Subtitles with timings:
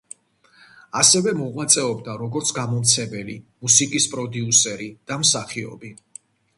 [1.01, 5.99] ასევე მოღვაწეობდა როგორც გამომცემელი, მუსიკის პროდიუსერი და მსახიობი.